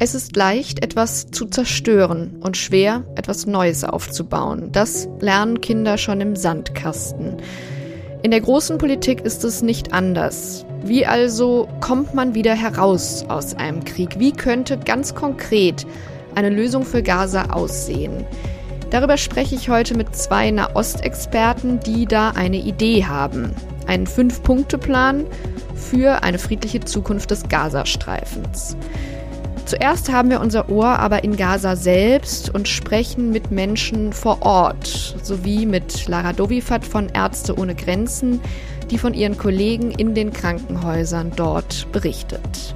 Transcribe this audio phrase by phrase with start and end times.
[0.00, 4.70] Es ist leicht, etwas zu zerstören und schwer, etwas Neues aufzubauen.
[4.72, 7.36] Das lernen Kinder schon im Sandkasten.
[8.22, 10.66] In der großen Politik ist es nicht anders.
[10.84, 14.18] Wie also kommt man wieder heraus aus einem Krieg?
[14.18, 15.86] Wie könnte ganz konkret
[16.34, 18.26] eine Lösung für Gaza aussehen?
[18.90, 23.54] Darüber spreche ich heute mit zwei Nahostexperten, die da eine Idee haben.
[23.86, 25.26] Einen Fünf-Punkte-Plan
[25.74, 28.76] für eine friedliche Zukunft des Gazastreifens.
[29.66, 35.16] Zuerst haben wir unser Ohr aber in Gaza selbst und sprechen mit Menschen vor Ort,
[35.22, 38.40] sowie mit Lara Dovifat von Ärzte ohne Grenzen,
[38.90, 42.74] die von ihren Kollegen in den Krankenhäusern dort berichtet.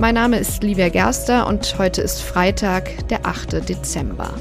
[0.00, 3.68] Mein Name ist Livia Gerster und heute ist Freitag, der 8.
[3.68, 4.32] Dezember.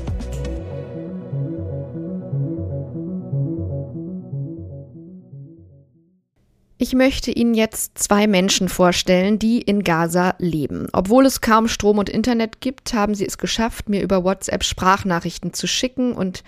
[6.79, 10.87] Ich möchte Ihnen jetzt zwei Menschen vorstellen, die in Gaza leben.
[10.93, 15.53] Obwohl es kaum Strom und Internet gibt, haben sie es geschafft, mir über WhatsApp Sprachnachrichten
[15.53, 16.43] zu schicken und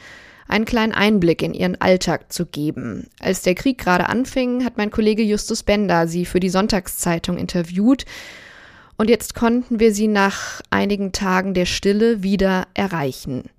[0.47, 3.07] einen kleinen Einblick in ihren Alltag zu geben.
[3.19, 8.05] Als der Krieg gerade anfing, hat mein Kollege Justus Bender sie für die Sonntagszeitung interviewt
[8.97, 13.49] und jetzt konnten wir sie nach einigen Tagen der Stille wieder erreichen.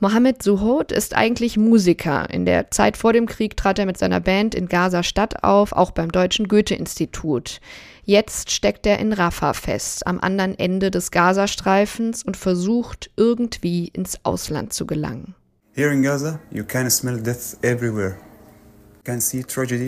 [0.00, 2.30] Mohammed Suhod ist eigentlich Musiker.
[2.30, 5.72] In der Zeit vor dem Krieg trat er mit seiner Band in Gaza Stadt auf,
[5.72, 7.60] auch beim Deutschen Goethe-Institut.
[8.04, 14.24] Jetzt steckt er in Rafah fest, am anderen Ende des Gazastreifens und versucht irgendwie ins
[14.24, 15.34] Ausland zu gelangen.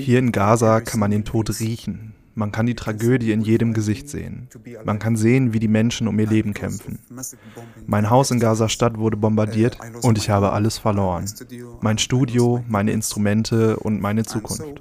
[0.01, 2.15] Hier in Gaza kann man den Tod riechen.
[2.41, 4.49] Man kann die Tragödie in jedem Gesicht sehen.
[4.87, 6.99] Man kann sehen, wie die Menschen um ihr Leben kämpfen.
[7.87, 11.27] Mein Haus in Gaza-Stadt wurde bombardiert und ich habe alles verloren.
[11.83, 14.81] Mein Studio, meine Instrumente und meine Zukunft.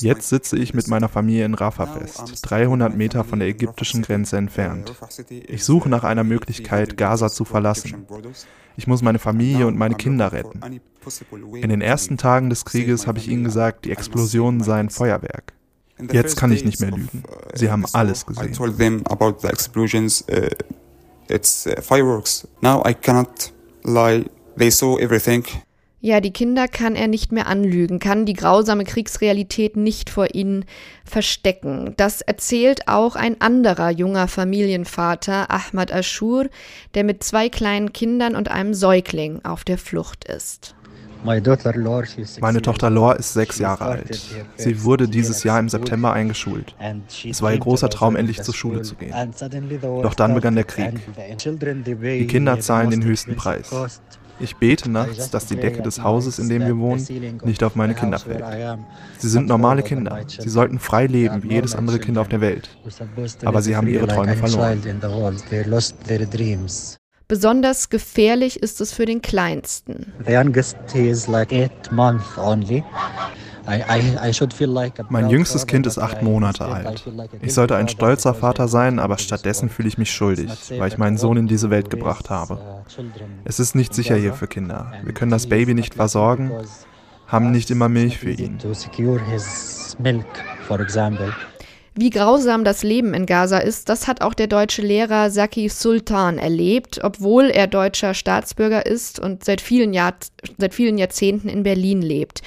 [0.00, 4.36] Jetzt sitze ich mit meiner Familie in Rafah fest, 300 Meter von der ägyptischen Grenze
[4.36, 4.94] entfernt.
[5.30, 8.04] Ich suche nach einer Möglichkeit, Gaza zu verlassen.
[8.76, 10.60] Ich muss meine Familie und meine Kinder retten.
[11.54, 15.54] In den ersten Tagen des Krieges habe ich ihnen gesagt, die Explosionen seien Feuerwerk.
[16.12, 17.22] Jetzt kann ich nicht mehr lügen.
[17.26, 18.52] Uh, Sie haben alles gesehen.
[18.52, 20.24] I told them about the explosions.
[21.28, 22.46] It's fireworks.
[22.60, 23.52] Now I cannot
[23.84, 24.24] lie.
[24.56, 25.44] They saw everything.
[26.02, 30.64] Ja, die Kinder kann er nicht mehr anlügen, kann die grausame Kriegsrealität nicht vor ihnen
[31.04, 31.92] verstecken.
[31.98, 36.48] Das erzählt auch ein anderer junger Familienvater, Ahmad Ashur,
[36.94, 40.74] der mit zwei kleinen Kindern und einem Säugling auf der Flucht ist.
[41.24, 44.20] Meine Tochter Lor ist sechs Jahre alt.
[44.56, 46.74] Sie wurde dieses Jahr im September eingeschult.
[47.28, 49.14] Es war ihr großer Traum, endlich zur Schule zu gehen.
[49.80, 51.00] Doch dann begann der Krieg.
[51.44, 53.70] Die Kinder zahlen den höchsten Preis.
[54.40, 57.06] Ich bete nachts, dass die Decke des Hauses, in dem wir wohnen,
[57.44, 58.42] nicht auf meine Kinder fällt.
[59.18, 60.20] Sie sind normale Kinder.
[60.26, 62.70] Sie sollten frei leben, wie jedes andere Kind auf der Welt.
[63.44, 64.80] Aber sie haben ihre Träume verloren.
[67.30, 70.12] Besonders gefährlich ist es für den Kleinsten.
[75.08, 77.08] Mein jüngstes Kind ist acht Monate alt.
[77.40, 81.18] Ich sollte ein stolzer Vater sein, aber stattdessen fühle ich mich schuldig, weil ich meinen
[81.18, 82.82] Sohn in diese Welt gebracht habe.
[83.44, 84.92] Es ist nicht sicher hier für Kinder.
[85.04, 86.50] Wir können das Baby nicht versorgen,
[87.28, 88.58] haben nicht immer Milch für ihn.
[91.96, 96.38] Wie grausam das Leben in Gaza ist, das hat auch der deutsche Lehrer Saki Sultan
[96.38, 100.14] erlebt, obwohl er deutscher Staatsbürger ist und seit vielen, Jahr
[100.56, 102.42] seit vielen Jahrzehnten in Berlin lebt.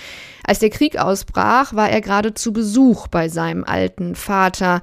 [0.46, 4.82] Als der Krieg ausbrach, war er gerade zu Besuch bei seinem alten Vater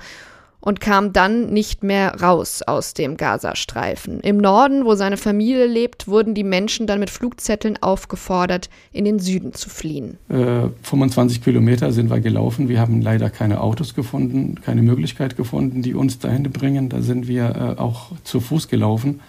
[0.60, 4.21] und kam dann nicht mehr raus aus dem Gazastreifen.
[4.21, 9.19] Im Norden, wo seine Familie lebt, wurden die Menschen dann mit Flugzetteln aufgefordert, in den
[9.19, 10.19] Süden zu fliehen.
[10.28, 12.69] Äh, 25 Kilometer sind wir gelaufen.
[12.69, 16.88] Wir haben leider keine Autos gefunden, keine Möglichkeit gefunden, die uns dahin bringen.
[16.88, 19.21] Da sind wir äh, auch zu Fuß gelaufen.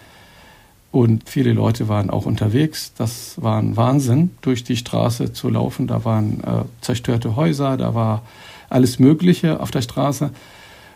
[0.92, 2.94] Und viele Leute waren auch unterwegs.
[2.98, 5.88] Das war ein Wahnsinn, durch die Straße zu laufen.
[5.88, 8.24] Da waren äh, zerstörte Häuser, da war
[8.70, 10.32] alles Mögliche auf der Straße.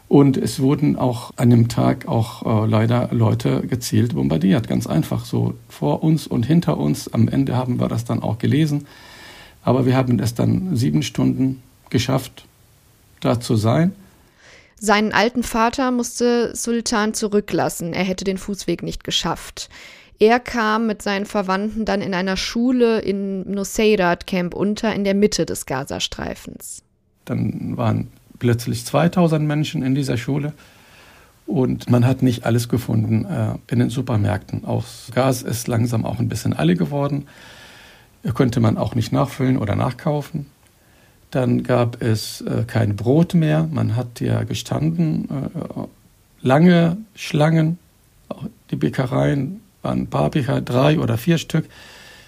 [0.07, 4.67] Und es wurden auch an dem Tag auch äh, leider Leute gezielt bombardiert.
[4.67, 7.11] Ganz einfach so vor uns und hinter uns.
[7.11, 8.85] Am Ende haben wir das dann auch gelesen.
[9.63, 12.45] Aber wir haben es dann sieben Stunden geschafft,
[13.19, 13.93] da zu sein.
[14.79, 17.93] Seinen alten Vater musste Sultan zurücklassen.
[17.93, 19.69] Er hätte den Fußweg nicht geschafft.
[20.19, 25.15] Er kam mit seinen Verwandten dann in einer Schule in Nuseirat Camp unter, in der
[25.15, 26.83] Mitte des Gazastreifens.
[27.25, 28.09] Dann waren
[28.39, 30.53] plötzlich 2000 Menschen in dieser Schule.
[31.45, 34.65] Und man hat nicht alles gefunden äh, in den Supermärkten.
[34.65, 34.83] Auch
[35.13, 37.27] Gas ist langsam auch ein bisschen alle geworden.
[38.33, 40.47] Könnte man auch nicht nachfüllen oder nachkaufen.
[41.29, 43.67] Dann gab es äh, kein Brot mehr.
[43.71, 45.87] Man hat ja gestanden, äh,
[46.41, 47.77] lange Schlangen.
[48.71, 51.65] Die Bäckereien waren ein paar Bäcker, drei oder vier Stück.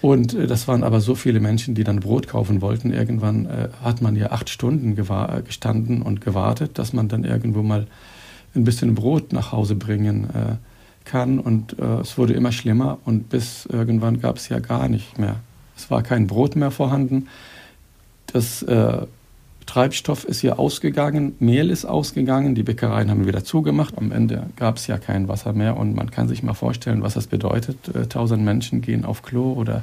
[0.00, 2.92] Und äh, das waren aber so viele Menschen, die dann Brot kaufen wollten.
[2.92, 7.86] Irgendwann äh, hat man ja acht Stunden gestanden und gewartet, dass man dann irgendwo mal
[8.54, 10.56] ein bisschen Brot nach Hause bringen äh,
[11.04, 11.38] kann.
[11.38, 15.36] Und äh, es wurde immer schlimmer und bis irgendwann gab es ja gar nicht mehr.
[15.76, 17.28] Es war kein Brot mehr vorhanden.
[18.26, 19.06] Das äh,
[19.68, 23.98] Treibstoff ist hier ausgegangen, Mehl ist ausgegangen, die Bäckereien haben wieder zugemacht.
[23.98, 27.12] Am Ende gab es ja kein Wasser mehr und man kann sich mal vorstellen, was
[27.12, 27.94] das bedeutet.
[27.94, 29.82] Äh, tausend Menschen gehen auf Klo oder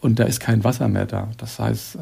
[0.00, 1.28] und da ist kein Wasser mehr da.
[1.36, 1.98] Das heißt, äh,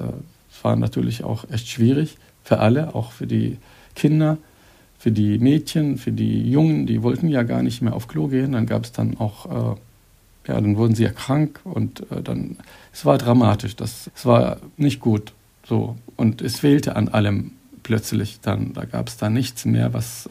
[0.52, 3.58] es war natürlich auch echt schwierig für alle, auch für die
[3.96, 4.38] Kinder,
[4.96, 8.52] für die Mädchen, für die Jungen, die wollten ja gar nicht mehr auf Klo gehen.
[8.52, 9.76] Dann gab es dann auch, äh,
[10.46, 12.58] ja, dann wurden sie ja krank und dann,
[12.92, 13.74] es war dramatisch.
[13.74, 15.32] Das, es war nicht gut.
[15.66, 15.96] So.
[16.16, 18.72] Und es fehlte an allem plötzlich dann.
[18.72, 20.28] Da gab es da nichts mehr, was,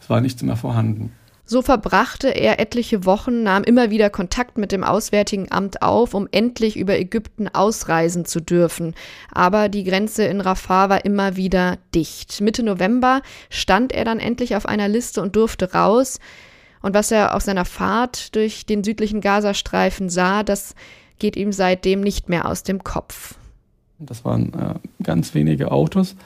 [0.00, 1.12] es war nichts mehr vorhanden.
[1.46, 6.26] So verbrachte er etliche Wochen, nahm immer wieder Kontakt mit dem Auswärtigen Amt auf, um
[6.32, 8.94] endlich über Ägypten ausreisen zu dürfen.
[9.30, 12.40] Aber die Grenze in Rafah war immer wieder dicht.
[12.40, 13.20] Mitte November
[13.50, 16.18] stand er dann endlich auf einer Liste und durfte raus.
[16.80, 20.74] Und was er auf seiner Fahrt durch den südlichen Gazastreifen sah, das
[21.18, 23.34] geht ihm seitdem nicht mehr aus dem Kopf.
[23.98, 26.16] Das waren äh, ganz wenige Autos.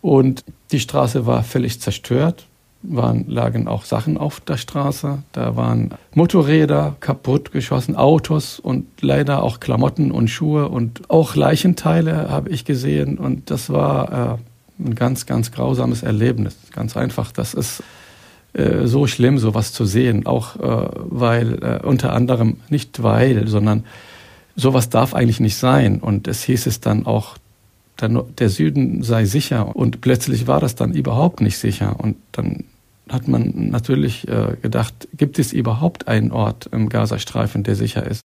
[0.00, 2.46] Und die Straße war völlig zerstört.
[2.82, 5.22] Waren, lagen auch Sachen auf der Straße.
[5.32, 12.28] Da waren Motorräder kaputt geschossen, Autos und leider auch Klamotten und Schuhe und auch Leichenteile
[12.28, 13.16] habe ich gesehen.
[13.16, 14.38] Und das war
[14.78, 16.56] äh, ein ganz, ganz grausames Erlebnis.
[16.72, 17.32] Ganz einfach.
[17.32, 17.82] Das ist
[18.52, 20.26] äh, so schlimm, sowas zu sehen.
[20.26, 23.84] Auch äh, weil, äh, unter anderem, nicht weil, sondern
[24.56, 26.00] sowas darf eigentlich nicht sein.
[26.00, 27.36] Und es hieß es dann auch,
[28.00, 29.76] der Süden sei sicher.
[29.76, 31.98] Und plötzlich war das dann überhaupt nicht sicher.
[31.98, 32.64] Und dann
[33.08, 38.22] hat man natürlich äh, gedacht, gibt es überhaupt einen Ort im Gazastreifen, der sicher ist?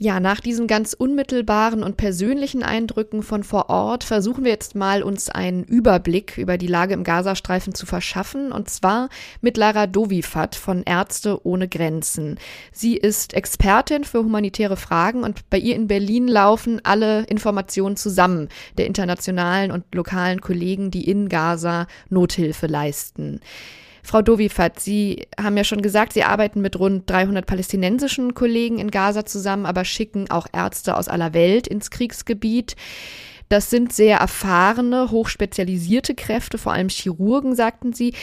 [0.00, 5.02] Ja, nach diesen ganz unmittelbaren und persönlichen Eindrücken von vor Ort versuchen wir jetzt mal
[5.02, 9.08] uns einen Überblick über die Lage im Gazastreifen zu verschaffen und zwar
[9.40, 12.38] mit Lara Dovifat von Ärzte ohne Grenzen.
[12.70, 18.50] Sie ist Expertin für humanitäre Fragen und bei ihr in Berlin laufen alle Informationen zusammen
[18.76, 23.40] der internationalen und lokalen Kollegen, die in Gaza Nothilfe leisten.
[24.02, 28.90] Frau Dovifat, Sie haben ja schon gesagt, Sie arbeiten mit rund 300 palästinensischen Kollegen in
[28.90, 32.76] Gaza zusammen, aber schicken auch Ärzte aus aller Welt ins Kriegsgebiet.
[33.48, 38.14] Das sind sehr erfahrene, hochspezialisierte Kräfte, vor allem Chirurgen, sagten Sie.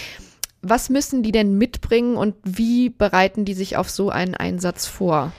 [0.61, 5.31] Was müssen die denn mitbringen und wie bereiten die sich auf so einen Einsatz vor?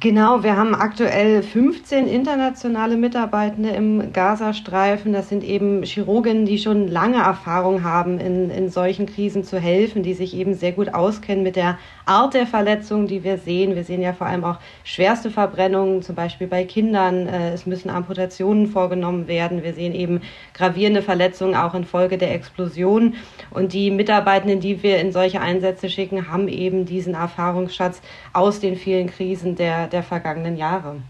[0.00, 5.12] Genau, wir haben aktuell 15 internationale Mitarbeitende im Gazastreifen.
[5.12, 10.02] Das sind eben Chirurgen, die schon lange Erfahrung haben, in, in solchen Krisen zu helfen,
[10.02, 13.76] die sich eben sehr gut auskennen mit der Art der Verletzungen, die wir sehen.
[13.76, 17.26] Wir sehen ja vor allem auch schwerste Verbrennungen, zum Beispiel bei Kindern.
[17.26, 19.62] Äh, es müssen Amputationen vorgenommen werden.
[19.62, 20.22] Wir sehen eben
[20.54, 23.14] gravierende Verletzungen auch infolge der Explosion.
[23.50, 28.00] Und die Mitarbeitenden, die wir in solche Einsätze schicken, haben eben diesen Erfahrungsschatz
[28.32, 31.02] aus den vielen Krisen der der, der vergangenen Jahre.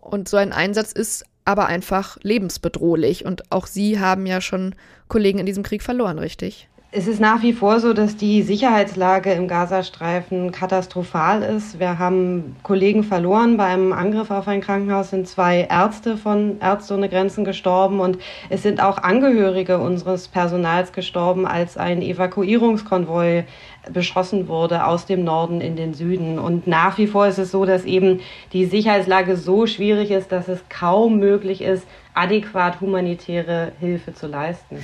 [0.00, 3.24] Und so ein Einsatz ist aber einfach lebensbedrohlich.
[3.24, 4.74] Und auch Sie haben ja schon
[5.08, 6.68] Kollegen in diesem Krieg verloren, richtig?
[6.94, 11.80] Es ist nach wie vor so, dass die Sicherheitslage im Gazastreifen katastrophal ist.
[11.80, 13.56] Wir haben Kollegen verloren.
[13.56, 18.18] Beim Angriff auf ein Krankenhaus sind zwei Ärzte von Ärzte ohne Grenzen gestorben und
[18.50, 23.44] es sind auch Angehörige unseres Personals gestorben, als ein Evakuierungskonvoi
[23.90, 26.38] beschossen wurde aus dem Norden in den Süden.
[26.38, 28.20] Und nach wie vor ist es so, dass eben
[28.52, 34.76] die Sicherheitslage so schwierig ist, dass es kaum möglich ist, adäquat humanitäre Hilfe zu leisten.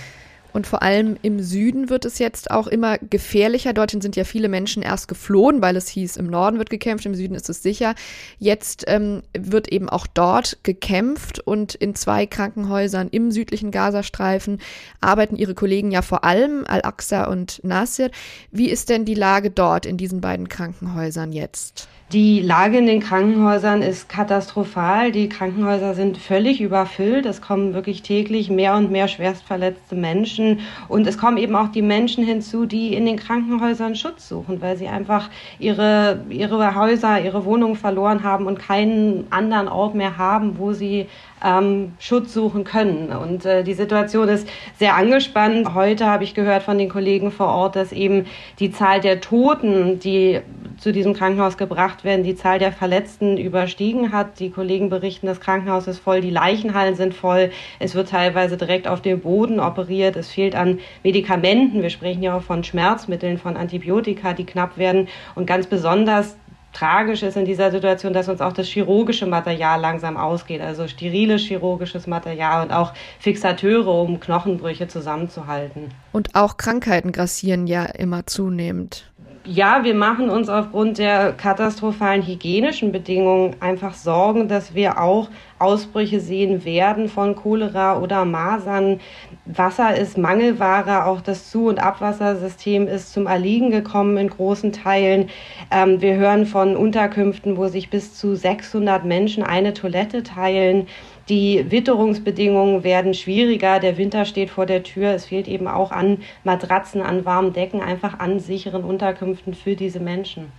[0.59, 3.73] Und vor allem im Süden wird es jetzt auch immer gefährlicher.
[3.73, 7.15] Dorthin sind ja viele Menschen erst geflohen, weil es hieß, im Norden wird gekämpft, im
[7.15, 7.95] Süden ist es sicher.
[8.41, 14.61] Jetzt ähm, wird eben auch dort gekämpft und in zwei Krankenhäusern im südlichen Gazastreifen
[15.01, 18.11] arbeiten ihre Kollegen ja vor allem, Al-Aqsa und Nasir.
[18.51, 21.87] Wie ist denn die Lage dort in diesen beiden Krankenhäusern jetzt?
[22.13, 25.13] Die Lage in den Krankenhäusern ist katastrophal.
[25.13, 27.27] Die Krankenhäuser sind völlig überfüllt.
[27.27, 30.61] Es kommen wirklich täglich mehr und mehr schwerstverletzte Menschen.
[30.89, 34.79] Und es kommen eben auch die Menschen hinzu, die in den Krankenhäusern Schutz suchen, weil
[34.79, 40.57] sie einfach ihre, ihre Häuser, ihre Wohnungen verloren haben und keinen anderen Ort mehr haben,
[40.57, 41.09] wo sie
[41.45, 43.11] ähm, Schutz suchen können.
[43.11, 45.75] Und äh, die Situation ist sehr angespannt.
[45.75, 48.27] Heute habe ich gehört von den Kollegen vor Ort, dass eben
[48.59, 50.41] die Zahl der Toten, die
[50.79, 54.39] zu diesem Krankenhaus gebracht werden, die Zahl der Verletzten überstiegen hat.
[54.39, 57.51] Die Kollegen berichten, das Krankenhaus ist voll, die Leichenhallen sind voll.
[57.79, 60.17] Es wird teilweise direkt auf dem Boden operiert.
[60.17, 61.83] Es fehlt an Medikamenten.
[61.83, 65.09] Wir sprechen ja auch von Schmerzmitteln, von Antibiotika, die knapp werden.
[65.35, 66.37] Und ganz besonders
[66.79, 71.43] tragisch ist in dieser Situation, dass uns auch das chirurgische Material langsam ausgeht, also steriles
[71.43, 75.91] chirurgisches Material und auch Fixateure, um Knochenbrüche zusammenzuhalten.
[76.13, 79.09] Und auch Krankheiten grassieren ja immer zunehmend
[79.49, 86.21] ja, wir machen uns aufgrund der katastrophalen hygienischen Bedingungen einfach Sorgen, dass wir auch Ausbrüche
[86.21, 89.01] sehen werden von Cholera oder Masern.
[89.51, 95.31] Wasser ist Mangelware, auch das Zu- und Abwassersystem ist zum Erliegen gekommen in großen Teilen.
[95.71, 100.87] Ähm, wir hören von Unterkünften, wo sich bis zu 600 Menschen eine Toilette teilen.
[101.31, 103.81] Die Witterungsbedingungen werden schwieriger.
[103.81, 105.13] Der Winter steht vor der Tür.
[105.13, 110.01] Es fehlt eben auch an Matratzen, an warmen Decken, einfach an sicheren Unterkünften für diese
[110.01, 110.53] Menschen.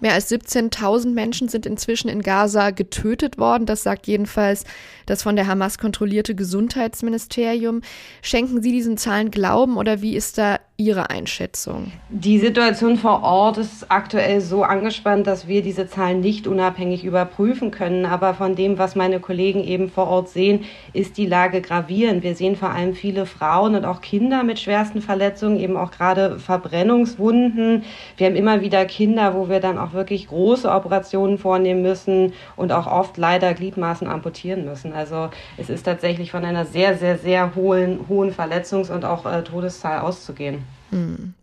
[0.00, 3.66] Mehr als 17.000 Menschen sind inzwischen in Gaza getötet worden.
[3.66, 4.64] Das sagt jedenfalls
[5.06, 7.82] das von der Hamas kontrollierte Gesundheitsministerium.
[8.22, 11.90] Schenken Sie diesen Zahlen Glauben oder wie ist da Ihre Einschätzung?
[12.10, 17.70] Die Situation vor Ort ist aktuell so angespannt, dass wir diese Zahlen nicht unabhängig überprüfen
[17.70, 18.04] können.
[18.04, 22.22] Aber von dem, was meine Kollegen eben vor Ort sehen, ist die Lage gravierend.
[22.22, 26.38] Wir sehen vor allem viele Frauen und auch Kinder mit schwersten Verletzungen, eben auch gerade
[26.38, 27.82] Verbrennungswunden.
[28.18, 32.70] Wir haben immer wieder Kinder, wo wir dann auch wirklich große Operationen vornehmen müssen und
[32.72, 34.92] auch oft leider Gliedmaßen amputieren müssen.
[34.92, 39.42] Also es ist tatsächlich von einer sehr, sehr, sehr hohen, hohen Verletzungs- und auch äh,
[39.42, 40.65] Todeszahl auszugehen.
[40.90, 41.34] Hm.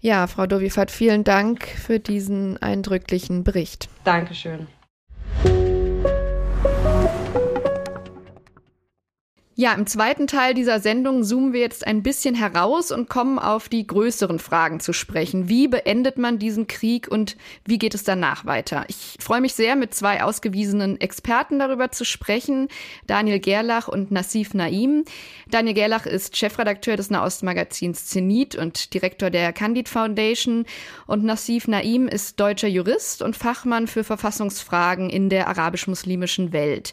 [0.00, 3.88] Ja, Frau Dovifat, vielen Dank für diesen eindrücklichen Bericht.
[4.04, 4.68] Dankeschön.
[9.60, 13.68] Ja, im zweiten Teil dieser Sendung zoomen wir jetzt ein bisschen heraus und kommen auf
[13.68, 15.48] die größeren Fragen zu sprechen.
[15.48, 18.84] Wie beendet man diesen Krieg und wie geht es danach weiter?
[18.86, 22.68] Ich freue mich sehr, mit zwei ausgewiesenen Experten darüber zu sprechen,
[23.08, 25.04] Daniel Gerlach und Nassif Naim.
[25.50, 30.66] Daniel Gerlach ist Chefredakteur des Nahostmagazins Zenit und Direktor der Candid Foundation
[31.08, 36.92] und Nassif Naim ist deutscher Jurist und Fachmann für Verfassungsfragen in der arabisch-muslimischen Welt.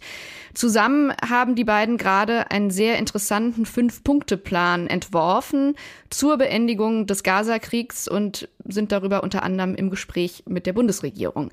[0.56, 5.76] Zusammen haben die beiden gerade einen sehr interessanten Fünf-Punkte-Plan entworfen
[6.10, 11.52] zur Beendigung des Gaza-Kriegs und sind darüber unter anderem im Gespräch mit der Bundesregierung.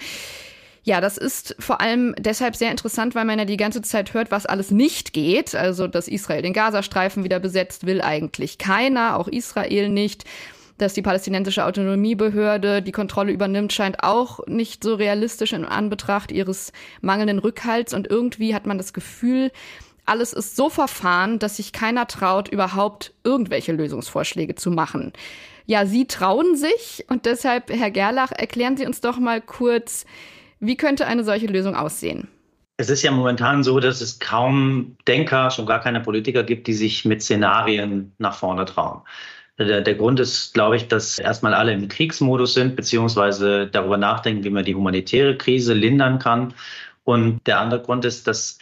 [0.84, 4.30] Ja, das ist vor allem deshalb sehr interessant, weil man ja die ganze Zeit hört,
[4.30, 5.54] was alles nicht geht.
[5.54, 10.24] Also, dass Israel den Gazastreifen wieder besetzt, will eigentlich keiner, auch Israel nicht
[10.82, 16.72] dass die palästinensische Autonomiebehörde die Kontrolle übernimmt, scheint auch nicht so realistisch in Anbetracht ihres
[17.00, 17.94] mangelnden Rückhalts.
[17.94, 19.52] Und irgendwie hat man das Gefühl,
[20.04, 25.12] alles ist so verfahren, dass sich keiner traut, überhaupt irgendwelche Lösungsvorschläge zu machen.
[25.66, 30.04] Ja, Sie trauen sich und deshalb, Herr Gerlach, erklären Sie uns doch mal kurz,
[30.58, 32.26] wie könnte eine solche Lösung aussehen?
[32.78, 36.74] Es ist ja momentan so, dass es kaum Denker, schon gar keine Politiker gibt, die
[36.74, 39.02] sich mit Szenarien nach vorne trauen.
[39.58, 44.44] Der, der Grund ist, glaube ich, dass erstmal alle im Kriegsmodus sind, beziehungsweise darüber nachdenken,
[44.44, 46.54] wie man die humanitäre Krise lindern kann.
[47.04, 48.58] Und der andere Grund ist, dass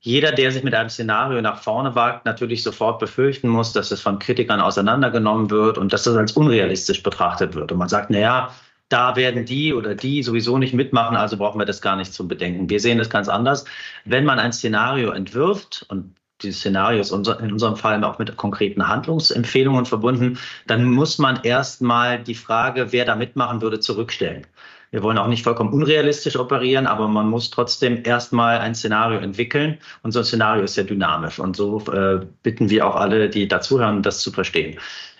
[0.00, 4.00] jeder, der sich mit einem Szenario nach vorne wagt, natürlich sofort befürchten muss, dass es
[4.00, 7.70] von Kritikern auseinandergenommen wird und dass das als unrealistisch betrachtet wird.
[7.70, 8.54] Und man sagt, na ja,
[8.88, 12.26] da werden die oder die sowieso nicht mitmachen, also brauchen wir das gar nicht zu
[12.26, 12.68] bedenken.
[12.68, 13.64] Wir sehen das ganz anders.
[14.04, 18.88] Wenn man ein Szenario entwirft, und dieses Szenario ist in unserem Fall auch mit konkreten
[18.88, 24.46] Handlungsempfehlungen verbunden, dann muss man erstmal die Frage, wer da mitmachen würde, zurückstellen.
[24.92, 29.78] Wir wollen auch nicht vollkommen unrealistisch operieren, aber man muss trotzdem erstmal ein Szenario entwickeln.
[30.02, 31.38] Und so ein Szenario ist ja dynamisch.
[31.38, 34.78] Und so äh, bitten wir auch alle, die dazuhören, das zu verstehen.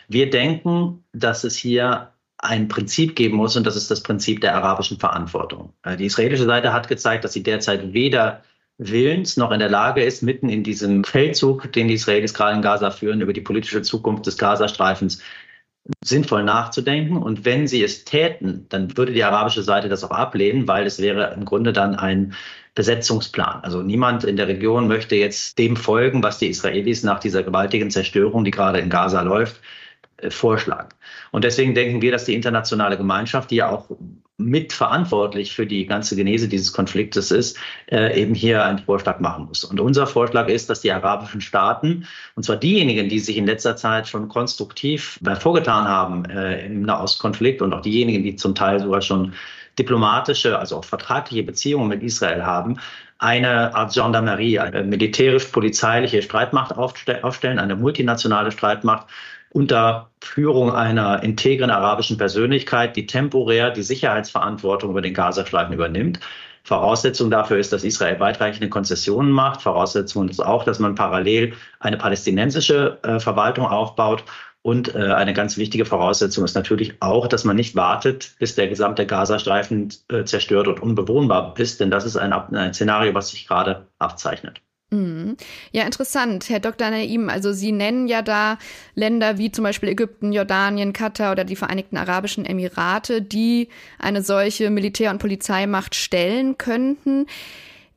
[0.09, 4.57] Wir denken, dass es hier ein Prinzip geben muss und das ist das Prinzip der
[4.57, 5.73] arabischen Verantwortung.
[5.85, 8.43] Äh, die israelische Seite hat gezeigt, dass sie derzeit weder
[8.79, 12.63] willens noch in der Lage ist, mitten in diesem Feldzug, den die Israelis gerade in
[12.63, 15.23] Gaza führen, über die politische Zukunft des Gazastreifens
[16.05, 17.17] sinnvoll nachzudenken.
[17.17, 21.01] Und wenn sie es täten, dann würde die arabische Seite das auch ablehnen, weil es
[21.01, 22.35] wäre im Grunde dann ein
[22.75, 23.63] Besetzungsplan.
[23.63, 27.91] Also niemand in der Region möchte jetzt dem folgen, was die Israelis nach dieser gewaltigen
[27.91, 29.61] Zerstörung, die gerade in Gaza läuft,
[30.19, 30.89] äh, vorschlagen.
[31.33, 33.91] Und deswegen denken wir, dass die internationale Gemeinschaft, die ja auch
[34.45, 37.59] mitverantwortlich für die ganze Genese dieses Konfliktes ist,
[37.91, 39.65] äh, eben hier einen Vorschlag machen muss.
[39.65, 43.77] Und unser Vorschlag ist, dass die arabischen Staaten, und zwar diejenigen, die sich in letzter
[43.77, 49.03] Zeit schon konstruktiv hervorgetan haben äh, im Nahostkonflikt und auch diejenigen, die zum Teil sogar
[49.03, 49.35] schon
[49.79, 52.79] diplomatische, also auch vertragliche Beziehungen mit Israel haben,
[53.19, 59.07] eine Art Gendarmerie, eine militärisch-polizeiliche Streitmacht aufstellen, eine multinationale Streitmacht
[59.53, 66.21] unter Führung einer integren arabischen Persönlichkeit, die temporär die Sicherheitsverantwortung über den Gazastreifen übernimmt.
[66.65, 69.63] Voraussetzung dafür ist, dass Israel weitreichende Konzessionen macht.
[69.63, 74.25] Voraussetzung ist auch, dass man parallel eine palästinensische äh, Verwaltung aufbaut
[74.63, 78.69] und äh, eine ganz wichtige Voraussetzung ist natürlich auch, dass man nicht wartet, bis der
[78.69, 83.49] gesamte Gazastreifen äh, zerstört und unbewohnbar ist, denn das ist ein, ein Szenario, was sich
[83.49, 84.61] gerade abzeichnet.
[84.93, 85.39] Mhm.
[85.73, 86.91] Ja, interessant, Herr Dr.
[86.91, 87.31] Naim.
[87.31, 88.59] Also Sie nennen ja da
[88.95, 93.69] Länder wie zum Beispiel Ägypten, Jordanien, Katar oder die Vereinigten Arabischen Emirate, die
[93.99, 97.27] eine solche Militär- und Polizeimacht stellen könnten.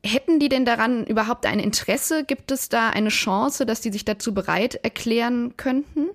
[0.05, 2.23] Hätten die denn daran überhaupt ein Interesse?
[2.23, 6.11] Gibt es da eine Chance, dass die sich dazu bereit erklären könnten?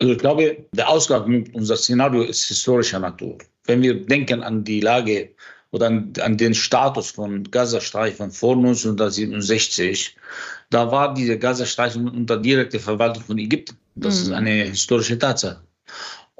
[0.00, 3.38] Also ich glaube, der Ausgang unserer Szenario ist historischer Natur.
[3.64, 5.30] Wenn wir denken an die Lage
[5.72, 10.16] oder an, an den Status von Gazastreifen vor 1967,
[10.70, 13.76] da war dieser Gazastreifen unter direkter Verwaltung von Ägypten.
[13.94, 14.22] Das mhm.
[14.22, 15.62] ist eine historische Tatsache.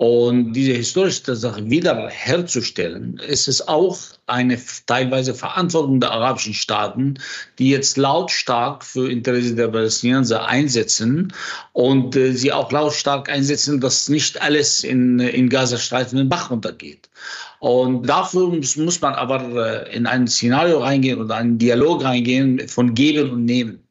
[0.01, 7.19] Und diese historische Tatsache wiederherzustellen, ist es auch eine teilweise Verantwortung der arabischen Staaten,
[7.59, 11.35] die jetzt lautstark für Interesse der Palästinenser einsetzen
[11.75, 17.11] und äh, sie auch lautstark einsetzen, dass nicht alles in, in Gazastreifen den Bach runtergeht.
[17.59, 22.67] Und dafür muss, muss man aber äh, in ein Szenario reingehen oder einen Dialog reingehen
[22.69, 23.87] von Geben und Nehmen.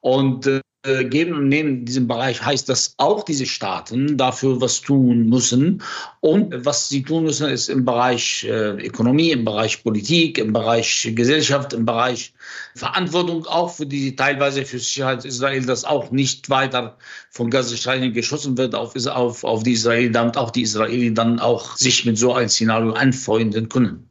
[0.00, 4.60] Und äh, äh, geben und nehmen in diesem Bereich heißt, dass auch diese Staaten dafür
[4.60, 5.82] was tun müssen.
[6.20, 11.12] Und was sie tun müssen, ist im Bereich äh, Ökonomie, im Bereich Politik, im Bereich
[11.14, 12.32] Gesellschaft, im Bereich
[12.74, 16.96] Verantwortung auch für die teilweise für Sicherheit Israel, dass auch nicht weiter
[17.30, 21.76] von Gazastreifen geschossen wird auf, auf, auf die Israel, damit auch die Israelis dann auch
[21.76, 24.09] sich mit so einem Szenario anfreunden können.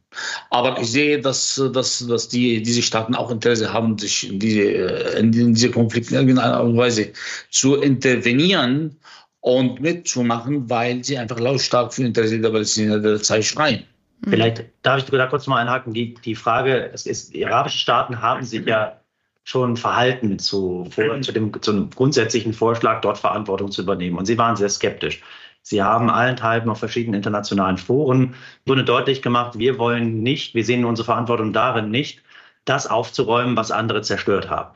[0.51, 4.61] Aber ich sehe, dass, dass, dass die, diese Staaten auch Interesse haben, sich in diese,
[4.61, 7.13] in diese Konflikte in irgendeiner Art und Weise
[7.51, 8.97] zu intervenieren
[9.41, 13.83] und mitzumachen, weil sie einfach lautstark für Interesse der Palästinenser der Zeit schreien.
[14.21, 14.29] Mhm.
[14.31, 15.93] Vielleicht darf ich da kurz mal einhaken.
[15.93, 18.99] Die, die Frage, es ist, die arabischen Staaten haben sich ja
[19.43, 24.17] schon verhalten zu, vor, zu, dem, zu einem grundsätzlichen Vorschlag, dort Verantwortung zu übernehmen.
[24.17, 25.21] Und sie waren sehr skeptisch.
[25.61, 30.85] Sie haben allenthalben auf verschiedenen internationalen Foren wurde deutlich gemacht, wir wollen nicht, wir sehen
[30.85, 32.23] unsere Verantwortung darin nicht,
[32.65, 34.75] das aufzuräumen, was andere zerstört haben.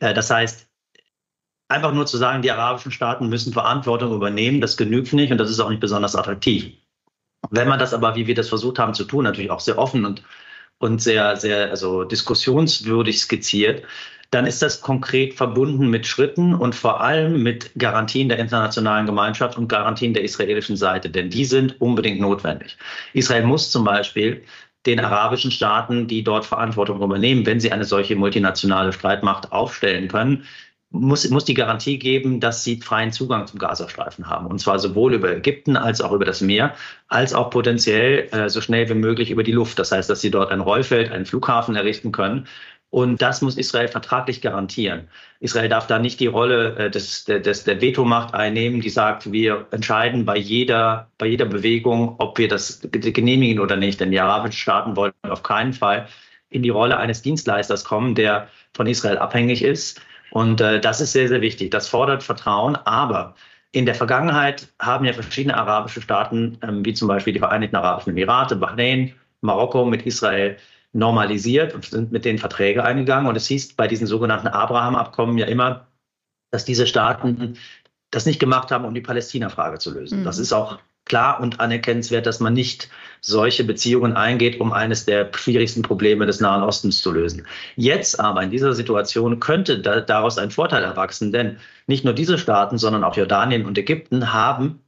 [0.00, 0.68] Äh, das heißt,
[1.68, 5.50] einfach nur zu sagen, die arabischen Staaten müssen Verantwortung übernehmen, das genügt nicht und das
[5.50, 6.74] ist auch nicht besonders attraktiv.
[7.50, 10.04] Wenn man das aber, wie wir das versucht haben zu tun, natürlich auch sehr offen
[10.04, 10.22] und,
[10.78, 13.84] und sehr, sehr also diskussionswürdig skizziert,
[14.30, 19.56] dann ist das konkret verbunden mit Schritten und vor allem mit Garantien der internationalen Gemeinschaft
[19.56, 22.76] und Garantien der israelischen Seite, denn die sind unbedingt notwendig.
[23.14, 24.42] Israel muss zum Beispiel
[24.86, 30.44] den arabischen Staaten, die dort Verantwortung übernehmen, wenn sie eine solche multinationale Streitmacht aufstellen können,
[30.90, 34.46] muss, muss die Garantie geben, dass sie freien Zugang zum Gazastreifen haben.
[34.46, 36.74] Und zwar sowohl über Ägypten als auch über das Meer,
[37.08, 39.78] als auch potenziell äh, so schnell wie möglich über die Luft.
[39.78, 42.46] Das heißt, dass sie dort ein Rollfeld, einen Flughafen errichten können,
[42.90, 45.08] und das muss Israel vertraglich garantieren.
[45.40, 49.66] Israel darf da nicht die Rolle äh, des, des, der Vetomacht einnehmen, die sagt, wir
[49.72, 54.00] entscheiden bei jeder, bei jeder Bewegung, ob wir das genehmigen oder nicht.
[54.00, 56.08] Denn die arabischen Staaten wollen auf keinen Fall
[56.48, 60.00] in die Rolle eines Dienstleisters kommen, der von Israel abhängig ist.
[60.30, 61.70] Und äh, das ist sehr, sehr wichtig.
[61.70, 62.76] Das fordert Vertrauen.
[62.76, 63.34] Aber
[63.72, 68.12] in der Vergangenheit haben ja verschiedene arabische Staaten, ähm, wie zum Beispiel die Vereinigten Arabischen
[68.12, 70.56] Emirate, Bahrain, Marokko mit Israel,
[70.92, 73.28] normalisiert und sind mit den Verträge eingegangen.
[73.28, 75.88] Und es hieß bei diesen sogenannten Abraham-Abkommen ja immer,
[76.50, 77.56] dass diese Staaten
[78.10, 80.20] das nicht gemacht haben, um die Palästina-Frage zu lösen.
[80.20, 80.24] Mhm.
[80.24, 82.88] Das ist auch klar und anerkennenswert, dass man nicht
[83.20, 87.46] solche Beziehungen eingeht, um eines der schwierigsten Probleme des Nahen Ostens zu lösen.
[87.76, 92.38] Jetzt aber in dieser Situation könnte da, daraus ein Vorteil erwachsen, denn nicht nur diese
[92.38, 94.80] Staaten, sondern auch Jordanien und Ägypten haben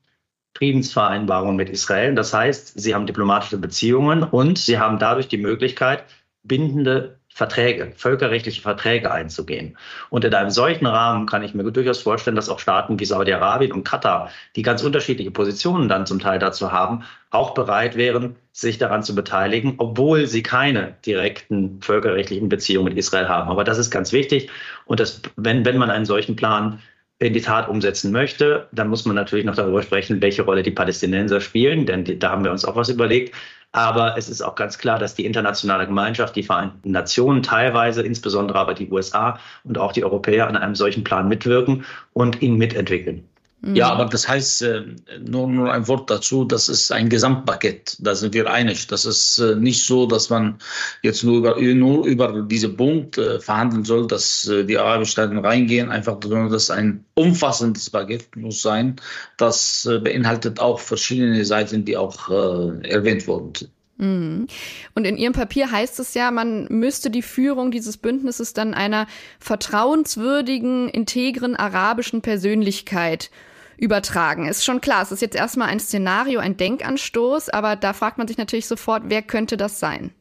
[0.54, 2.14] Friedensvereinbarung mit Israel.
[2.14, 6.04] Das heißt, sie haben diplomatische Beziehungen und sie haben dadurch die Möglichkeit,
[6.42, 9.78] bindende Verträge, völkerrechtliche Verträge einzugehen.
[10.10, 13.72] Und in einem solchen Rahmen kann ich mir durchaus vorstellen, dass auch Staaten wie Saudi-Arabien
[13.72, 18.78] und Katar, die ganz unterschiedliche Positionen dann zum Teil dazu haben, auch bereit wären, sich
[18.78, 23.48] daran zu beteiligen, obwohl sie keine direkten völkerrechtlichen Beziehungen mit Israel haben.
[23.48, 24.50] Aber das ist ganz wichtig.
[24.84, 26.80] Und das, wenn, wenn man einen solchen Plan
[27.20, 30.70] in die Tat umsetzen möchte, dann muss man natürlich noch darüber sprechen, welche Rolle die
[30.70, 33.34] Palästinenser spielen, denn da haben wir uns auch was überlegt.
[33.72, 38.58] Aber es ist auch ganz klar, dass die internationale Gemeinschaft, die Vereinten Nationen teilweise, insbesondere
[38.58, 43.29] aber die USA und auch die Europäer an einem solchen Plan mitwirken und ihn mitentwickeln.
[43.62, 43.76] Mhm.
[43.76, 44.82] Ja, aber das heißt, äh,
[45.20, 48.86] nur, nur ein Wort dazu, das ist ein Gesamtpaket, da sind wir einig.
[48.86, 50.58] Das ist äh, nicht so, dass man
[51.02, 55.90] jetzt nur über, nur über diese Punkt äh, verhandeln soll, dass die arabischen Staaten reingehen,
[55.90, 58.96] einfach nur, dass ein umfassendes Paket muss sein,
[59.36, 63.52] das beinhaltet auch verschiedene Seiten, die auch erwähnt wurden.
[63.98, 64.46] Mhm.
[64.94, 69.06] Und in Ihrem Papier heißt es ja, man müsste die Führung dieses Bündnisses dann einer
[69.38, 73.30] vertrauenswürdigen, integren arabischen Persönlichkeit
[73.80, 74.46] übertragen.
[74.46, 78.28] Ist schon klar, es ist jetzt erstmal ein Szenario, ein Denkanstoß, aber da fragt man
[78.28, 80.12] sich natürlich sofort, wer könnte das sein?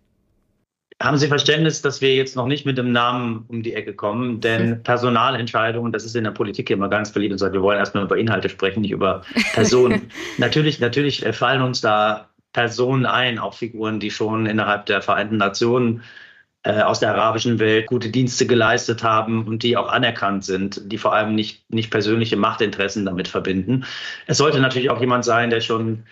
[1.01, 4.41] Haben Sie Verständnis, dass wir jetzt noch nicht mit dem Namen um die Ecke kommen?
[4.41, 4.83] Denn hm.
[4.83, 8.17] Personalentscheidungen, das ist in der Politik immer ganz beliebt und sagt, wir wollen erstmal über
[8.17, 9.21] Inhalte sprechen, nicht über
[9.53, 10.11] Personen.
[10.37, 16.03] natürlich, natürlich fallen uns da Personen ein, auch Figuren, die schon innerhalb der Vereinten Nationen
[16.63, 20.97] äh, aus der arabischen Welt gute Dienste geleistet haben und die auch anerkannt sind, die
[20.97, 23.85] vor allem nicht, nicht persönliche Machtinteressen damit verbinden.
[24.27, 26.03] Es sollte natürlich auch jemand sein, der schon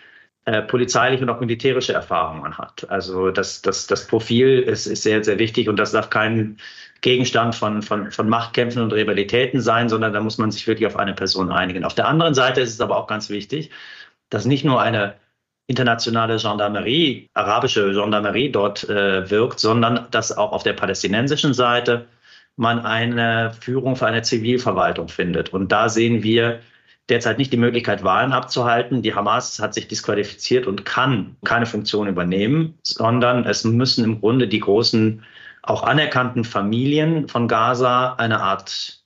[0.45, 2.89] äh, polizeiliche und auch militärische Erfahrungen hat.
[2.89, 6.57] Also das, das, das Profil ist, ist sehr, sehr wichtig und das darf kein
[7.01, 10.95] Gegenstand von, von, von Machtkämpfen und Rivalitäten sein, sondern da muss man sich wirklich auf
[10.95, 11.83] eine Person einigen.
[11.83, 13.71] Auf der anderen Seite ist es aber auch ganz wichtig,
[14.29, 15.15] dass nicht nur eine
[15.67, 22.05] internationale Gendarmerie, arabische Gendarmerie dort äh, wirkt, sondern dass auch auf der palästinensischen Seite
[22.55, 25.53] man eine Führung für eine Zivilverwaltung findet.
[25.53, 26.59] Und da sehen wir
[27.09, 29.01] derzeit nicht die Möglichkeit, Wahlen abzuhalten.
[29.01, 34.47] Die Hamas hat sich disqualifiziert und kann keine Funktion übernehmen, sondern es müssen im Grunde
[34.47, 35.23] die großen,
[35.61, 39.03] auch anerkannten Familien von Gaza eine Art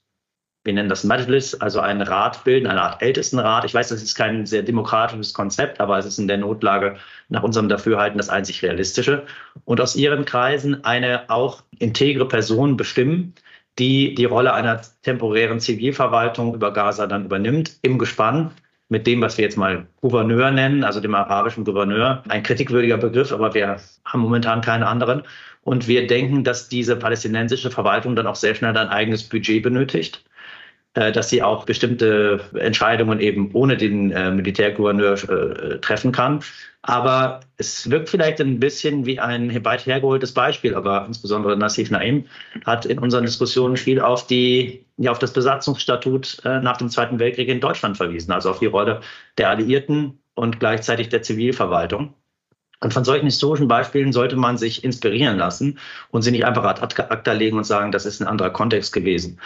[0.64, 3.64] wir nennen das Majlis, also einen Rat bilden, eine Art Ältestenrat.
[3.64, 6.96] Ich weiß, das ist kein sehr demokratisches Konzept, aber es ist in der Notlage
[7.28, 9.24] nach unserem Dafürhalten das einzig realistische.
[9.64, 13.34] Und aus ihren Kreisen eine auch integre Person bestimmen,
[13.78, 18.52] die die Rolle einer temporären Zivilverwaltung über Gaza dann übernimmt, im Gespann
[18.88, 22.22] mit dem, was wir jetzt mal Gouverneur nennen, also dem arabischen Gouverneur.
[22.28, 25.22] Ein kritikwürdiger Begriff, aber wir haben momentan keinen anderen.
[25.62, 30.22] Und wir denken, dass diese palästinensische Verwaltung dann auch sehr schnell ein eigenes Budget benötigt
[30.94, 36.40] dass sie auch bestimmte Entscheidungen eben ohne den äh, Militärgouverneur äh, treffen kann.
[36.82, 42.26] Aber es wirkt vielleicht ein bisschen wie ein weit hergeholtes Beispiel, aber insbesondere Nassif Naim
[42.66, 47.18] hat in unseren Diskussionen viel auf die, ja, auf das Besatzungsstatut äh, nach dem Zweiten
[47.20, 49.00] Weltkrieg in Deutschland verwiesen, also auf die Rolle
[49.38, 52.14] der Alliierten und gleichzeitig der Zivilverwaltung.
[52.80, 55.78] Und von solchen historischen Beispielen sollte man sich inspirieren lassen
[56.10, 59.38] und sie nicht einfach ad acta legen und sagen, das ist ein anderer Kontext gewesen.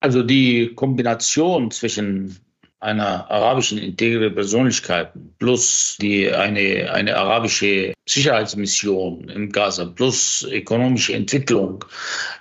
[0.00, 2.38] Also die Kombination zwischen
[2.84, 11.82] einer arabischen integre Persönlichkeit plus die, eine, eine arabische Sicherheitsmission in Gaza plus ökonomische Entwicklung,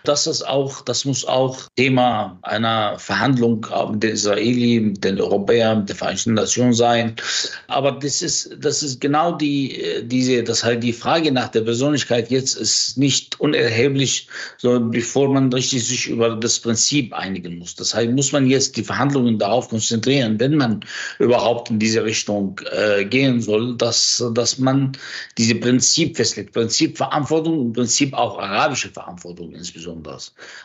[0.03, 5.79] das ist auch, das muss auch Thema einer Verhandlung mit den Israelis, mit den Europäern,
[5.79, 7.15] mit den Vereinten Nationen sein.
[7.67, 12.29] Aber das ist, das ist genau die, diese, das halt die Frage nach der Persönlichkeit
[12.29, 14.27] jetzt ist nicht unerheblich,
[14.57, 17.75] sondern bevor man richtig sich über das Prinzip einigen muss.
[17.75, 20.85] Das heißt, muss man jetzt die Verhandlungen darauf konzentrieren, wenn man
[21.19, 24.93] überhaupt in diese Richtung äh, gehen soll, dass, dass man
[25.37, 26.53] diese Prinzip festlegt.
[26.53, 30.17] Prinzip Verantwortung und Prinzip auch arabische Verantwortung insbesondere.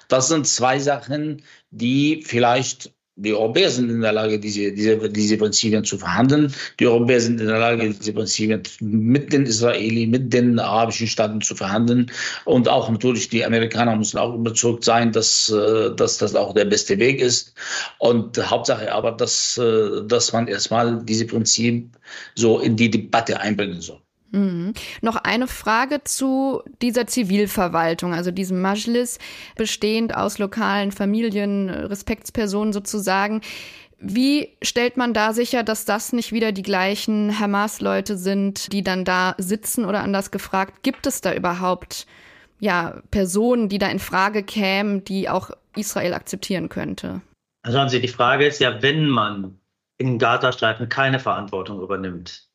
[0.08, 5.36] Das sind zwei Sachen, die vielleicht die Europäer sind in der Lage, diese, diese, diese
[5.36, 6.54] Prinzipien zu verhandeln.
[6.78, 11.40] Die Europäer sind in der Lage, diese Prinzipien mit den Israelis, mit den arabischen Staaten
[11.40, 12.10] zu verhandeln.
[12.44, 16.66] Und auch natürlich die Amerikaner müssen auch überzeugt sein, dass, äh, dass das auch der
[16.66, 17.54] beste Weg ist.
[17.98, 21.90] Und Hauptsache aber, dass, äh, dass man erstmal diese Prinzip
[22.36, 24.00] so in die Debatte einbringen soll.
[24.30, 24.74] Mhm.
[25.00, 29.18] Noch eine Frage zu dieser Zivilverwaltung, also diesem Majlis,
[29.56, 33.40] bestehend aus lokalen Familien, Respektspersonen sozusagen.
[34.00, 39.04] Wie stellt man da sicher, dass das nicht wieder die gleichen Hamas-Leute sind, die dann
[39.04, 42.06] da sitzen oder anders gefragt, gibt es da überhaupt
[42.60, 47.22] ja, Personen, die da in Frage kämen, die auch Israel akzeptieren könnte?
[47.66, 49.58] Schauen Sie, die Frage ist ja, wenn man
[49.96, 52.47] in Gazastreifen keine Verantwortung übernimmt,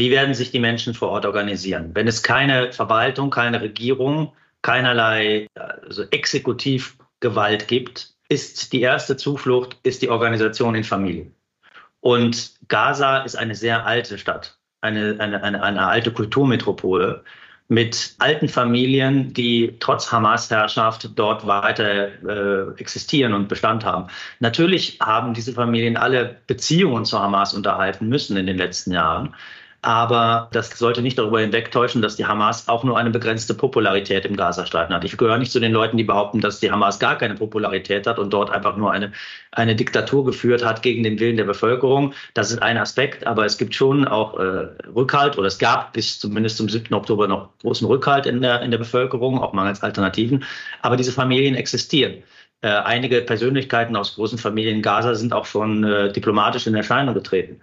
[0.00, 1.90] wie werden sich die Menschen vor Ort organisieren?
[1.94, 4.32] Wenn es keine Verwaltung, keine Regierung,
[4.62, 11.34] keinerlei also Exekutivgewalt gibt, ist die erste Zuflucht ist die Organisation in Familien.
[12.00, 17.22] Und Gaza ist eine sehr alte Stadt, eine, eine, eine, eine alte Kulturmetropole
[17.68, 24.08] mit alten Familien, die trotz Hamas-Herrschaft dort weiter äh, existieren und Bestand haben.
[24.40, 29.34] Natürlich haben diese Familien alle Beziehungen zu Hamas unterhalten müssen in den letzten Jahren.
[29.82, 34.36] Aber das sollte nicht darüber hinwegtäuschen, dass die Hamas auch nur eine begrenzte Popularität im
[34.36, 35.04] Gazastreifen hat.
[35.04, 38.18] Ich gehöre nicht zu den Leuten, die behaupten, dass die Hamas gar keine Popularität hat
[38.18, 39.12] und dort einfach nur eine,
[39.52, 42.12] eine Diktatur geführt hat gegen den Willen der Bevölkerung.
[42.34, 46.20] Das ist ein Aspekt, aber es gibt schon auch äh, Rückhalt oder es gab bis
[46.20, 46.92] zumindest zum 7.
[46.92, 50.44] Oktober noch großen Rückhalt in der, in der Bevölkerung, auch mangels Alternativen.
[50.82, 52.22] Aber diese Familien existieren.
[52.62, 57.60] Äh, einige Persönlichkeiten aus großen Familien Gaza sind auch schon äh, diplomatisch in Erscheinung getreten.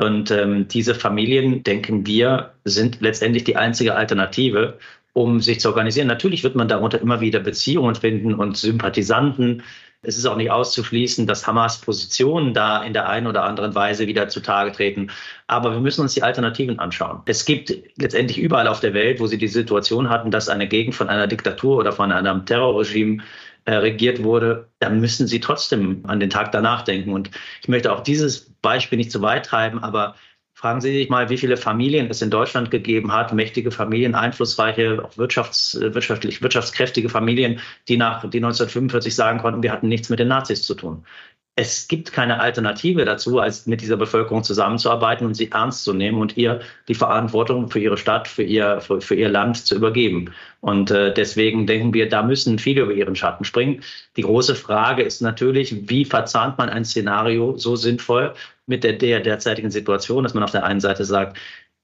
[0.00, 4.78] Und ähm, diese Familien, denken wir, sind letztendlich die einzige Alternative,
[5.12, 6.08] um sich zu organisieren.
[6.08, 9.62] Natürlich wird man darunter immer wieder Beziehungen finden und Sympathisanten.
[10.04, 14.06] Es ist auch nicht auszuschließen, dass Hamas Positionen da in der einen oder anderen Weise
[14.06, 15.10] wieder zutage treten.
[15.46, 17.20] Aber wir müssen uns die Alternativen anschauen.
[17.26, 20.94] Es gibt letztendlich überall auf der Welt, wo sie die Situation hatten, dass eine Gegend
[20.94, 23.22] von einer Diktatur oder von einem Terrorregime
[23.64, 27.12] äh, regiert wurde, dann müssen sie trotzdem an den Tag danach denken.
[27.12, 30.14] Und ich möchte auch dieses Beispiel nicht zu weit treiben, aber
[30.54, 35.04] fragen Sie sich mal, wie viele Familien es in Deutschland gegeben hat, mächtige Familien, einflussreiche,
[35.04, 40.18] auch wirtschafts-, wirtschaftlich, wirtschaftskräftige Familien, die nach die 1945 sagen konnten, wir hatten nichts mit
[40.18, 41.04] den Nazis zu tun
[41.54, 46.18] es gibt keine Alternative dazu, als mit dieser Bevölkerung zusammenzuarbeiten und sie ernst zu nehmen
[46.18, 50.32] und ihr die Verantwortung für ihre Stadt, für ihr, für, für ihr Land zu übergeben.
[50.60, 53.82] Und äh, deswegen denken wir, da müssen viele über ihren Schatten springen.
[54.16, 58.32] Die große Frage ist natürlich, wie verzahnt man ein Szenario so sinnvoll
[58.66, 61.36] mit der, der derzeitigen Situation, dass man auf der einen Seite sagt,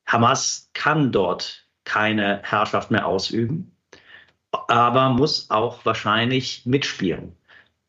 [0.06, 3.76] Hamas kann dort keine Herrschaft mehr ausüben,
[4.68, 7.37] aber muss auch wahrscheinlich mitspielen.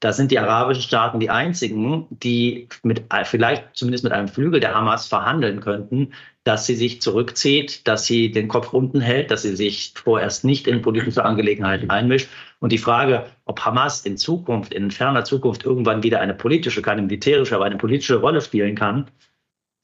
[0.01, 4.73] Da sind die arabischen Staaten die einzigen, die mit, vielleicht zumindest mit einem Flügel der
[4.73, 6.13] Hamas verhandeln könnten,
[6.45, 10.67] dass sie sich zurückzieht, dass sie den Kopf unten hält, dass sie sich vorerst nicht
[10.67, 12.29] in politische Angelegenheiten einmischt.
[12.59, 17.01] Und die Frage, ob Hamas in Zukunft, in ferner Zukunft irgendwann wieder eine politische, keine
[17.01, 19.11] militärische, aber eine politische Rolle spielen kann,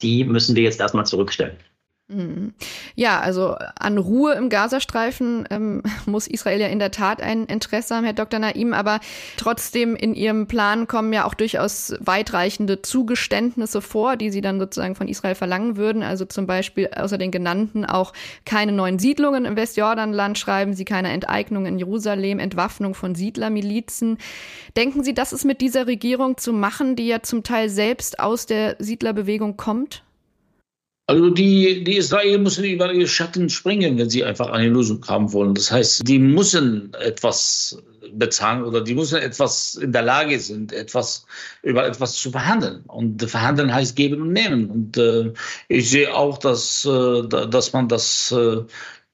[0.02, 1.56] die müssen wir jetzt erstmal zurückstellen.
[2.08, 2.54] Mhm.
[2.94, 7.96] Ja, also an Ruhe im Gazastreifen ähm, muss Israel ja in der Tat ein Interesse
[7.96, 8.38] haben, Herr Dr.
[8.38, 9.00] Naim, aber
[9.36, 14.94] trotzdem in Ihrem Plan kommen ja auch durchaus weitreichende Zugeständnisse vor, die Sie dann sozusagen
[14.94, 16.04] von Israel verlangen würden.
[16.04, 18.12] Also zum Beispiel außer den genannten auch
[18.44, 24.18] keine neuen Siedlungen im Westjordanland, schreiben Sie keine Enteignung in Jerusalem, Entwaffnung von Siedlermilizen.
[24.76, 28.46] Denken Sie, das ist mit dieser Regierung zu machen, die ja zum Teil selbst aus
[28.46, 30.05] der Siedlerbewegung kommt?
[31.08, 35.32] Also die, die Israelis müssen über ihre Schatten springen, wenn sie einfach eine Lösung haben
[35.32, 35.54] wollen.
[35.54, 37.80] Das heißt, die müssen etwas
[38.12, 41.24] bezahlen oder die müssen etwas in der Lage sind, etwas
[41.62, 42.82] über etwas zu verhandeln.
[42.88, 44.68] Und verhandeln heißt geben und nehmen.
[44.68, 45.32] Und äh,
[45.68, 48.62] ich sehe auch, dass, äh, dass man das äh,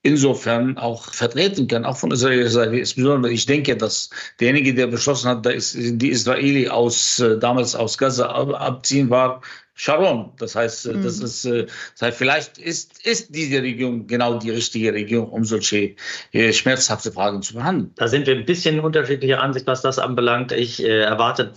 [0.01, 2.77] insofern auch vertreten kann, auch von israelischer Seite.
[2.77, 7.97] Insbesondere, ich denke, dass derjenige, der beschlossen hat, dass die Israeli aus, äh, damals aus
[7.97, 9.41] Gaza abziehen war,
[9.75, 10.31] Sharon.
[10.37, 11.03] Das heißt, mhm.
[11.03, 15.45] das ist, äh, das heißt, vielleicht ist, ist diese Regierung genau die richtige Regierung, um
[15.45, 15.95] solche
[16.31, 17.91] äh, schmerzhafte Fragen zu behandeln.
[17.95, 20.51] Da sind wir ein bisschen unterschiedlicher Ansicht, was das anbelangt.
[20.51, 21.53] Ich äh, erwarte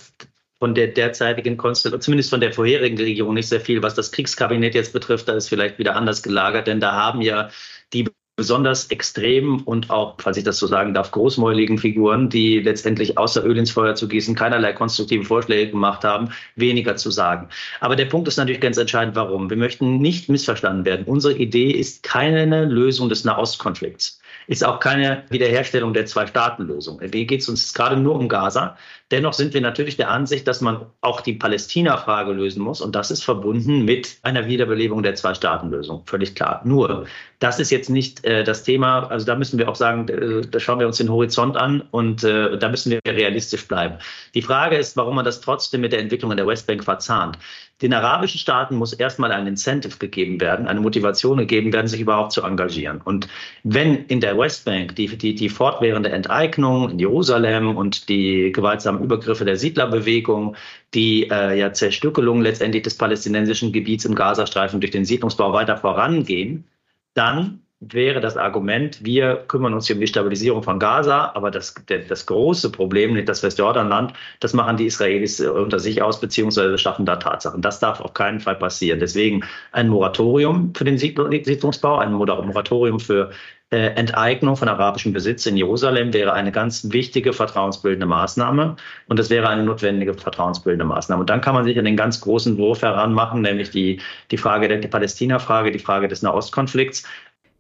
[0.59, 3.83] von der derzeitigen Konstellation, zumindest von der vorherigen Regierung nicht sehr viel.
[3.83, 7.51] Was das Kriegskabinett jetzt betrifft, da ist vielleicht wieder anders gelagert, denn da haben ja
[7.93, 13.17] die besonders extrem und auch, falls ich das so sagen darf, großmäuligen Figuren, die letztendlich
[13.17, 17.49] außer Öl ins Feuer zu gießen keinerlei konstruktive Vorschläge gemacht haben, weniger zu sagen.
[17.81, 19.49] Aber der Punkt ist natürlich ganz entscheidend, warum.
[19.49, 21.07] Wir möchten nicht missverstanden werden.
[21.07, 24.16] Unsere Idee ist keine Lösung des Nahostkonflikts
[24.47, 27.01] ist auch keine Wiederherstellung der Zwei-Staaten-Lösung.
[27.01, 28.77] Hier geht es uns gerade nur um Gaza.
[29.11, 32.81] Dennoch sind wir natürlich der Ansicht, dass man auch die Palästina-Frage lösen muss.
[32.81, 36.03] Und das ist verbunden mit einer Wiederbelebung der Zwei-Staaten-Lösung.
[36.07, 36.61] Völlig klar.
[36.65, 37.07] Nur,
[37.39, 39.07] das ist jetzt nicht äh, das Thema.
[39.09, 42.25] Also da müssen wir auch sagen, äh, da schauen wir uns den Horizont an und
[42.25, 43.97] äh, da müssen wir realistisch bleiben.
[44.35, 47.39] Die Frage ist, warum man das trotzdem mit der Entwicklung in der Westbank verzahnt.
[47.83, 52.33] Den arabischen Staaten muss erstmal ein Incentive gegeben werden, eine Motivation gegeben werden, sich überhaupt
[52.33, 53.03] zu engagieren.
[53.05, 53.29] Und
[53.65, 59.45] wenn in der Westbank die, die, die fortwährende Enteignung in Jerusalem und die gewaltsamen Übergriffe
[59.45, 60.57] der Siedlerbewegung,
[60.95, 66.65] die äh, ja Zerstückelung letztendlich des palästinensischen Gebiets im Gazastreifen durch den Siedlungsbau weiter vorangehen,
[67.13, 71.75] dann wäre das Argument, wir kümmern uns hier um die Stabilisierung von Gaza, aber das,
[72.09, 77.05] das große Problem, das Westjordanland, das machen die Israelis äh, unter sich aus, beziehungsweise schaffen
[77.05, 77.61] da Tatsachen.
[77.61, 78.99] Das darf auf keinen Fall passieren.
[78.99, 83.31] Deswegen ein Moratorium für den Siedlungsbau, ein Moratorium für
[83.71, 88.77] äh, Enteignung von arabischem Besitz in Jerusalem wäre eine ganz wichtige vertrauensbildende Maßnahme
[89.09, 91.23] und es wäre eine notwendige vertrauensbildende Maßnahme.
[91.23, 94.69] Und dann kann man sich an den ganz großen Wurf heranmachen, nämlich die, die Frage
[94.69, 97.03] der Palästina-Frage, die Frage des Nahostkonflikts.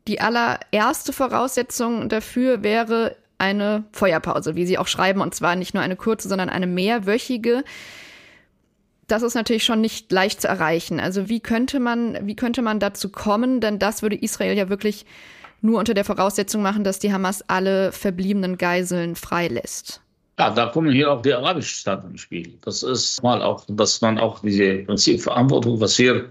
[0.08, 5.82] Die allererste Voraussetzung dafür wäre eine Feuerpause, wie Sie auch schreiben, und zwar nicht nur
[5.82, 7.64] eine kurze, sondern eine mehrwöchige.
[9.08, 10.98] das ist natürlich schon nicht leicht zu erreichen.
[10.98, 13.60] Also wie könnte man, wie könnte man dazu kommen?
[13.60, 15.06] Denn das würde Israel ja wirklich
[15.60, 20.00] nur unter der Voraussetzung machen, dass die Hamas alle verbliebenen Geiseln freilässt.
[20.38, 22.58] Ja, da kommen hier auch die arabischen Staaten ins Spiel.
[22.62, 26.30] Das ist mal auch, dass man auch diese Prinzipverantwortung, was wir